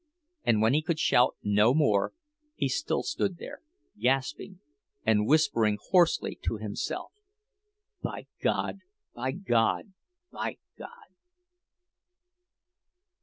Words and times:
And 0.43 0.63
when 0.63 0.73
he 0.73 0.81
could 0.81 0.97
shout 0.97 1.35
no 1.43 1.75
more 1.75 2.13
he 2.55 2.67
still 2.67 3.03
stood 3.03 3.37
there, 3.37 3.61
gasping, 3.99 4.59
and 5.05 5.27
whispering 5.27 5.77
hoarsely 5.91 6.39
to 6.41 6.57
himself: 6.57 7.11
"By 8.01 8.25
God! 8.41 8.79
By 9.13 9.29
God! 9.31 9.93
By 10.31 10.57
God!" 10.75 11.11